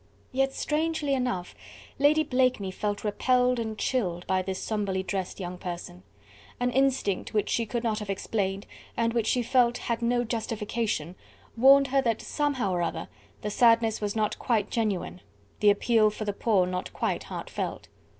Yet, 0.31 0.51
strangely 0.53 1.13
enough, 1.13 1.53
Lady 1.99 2.23
Blakeney 2.23 2.71
felt 2.71 3.03
repelled 3.03 3.59
and 3.59 3.77
chilled 3.77 4.25
by 4.25 4.41
this 4.41 4.57
sombrely 4.57 5.03
dressed 5.03 5.39
young 5.39 5.59
person: 5.59 6.01
an 6.59 6.71
instinct, 6.71 7.35
which 7.35 7.49
she 7.51 7.67
could 7.67 7.83
not 7.83 7.99
have 7.99 8.09
explained 8.09 8.65
and 8.97 9.13
which 9.13 9.27
she 9.27 9.43
felt 9.43 9.77
had 9.77 10.01
no 10.01 10.23
justification, 10.23 11.15
warned 11.55 11.89
her 11.89 12.01
that 12.01 12.19
somehow 12.19 12.71
or 12.71 12.81
other, 12.81 13.09
the 13.43 13.51
sadness 13.51 14.01
was 14.01 14.15
not 14.15 14.39
quite 14.39 14.71
genuine, 14.71 15.21
the 15.59 15.69
appeal 15.69 16.09
for 16.09 16.25
the 16.25 16.33
poor 16.33 16.65
not 16.65 16.91
quite 16.93 17.25
heartfelt. 17.25 17.87